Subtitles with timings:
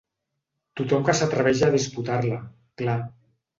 [0.81, 2.43] Tothom que s’atreveix a disputar-la,
[2.83, 2.99] clar.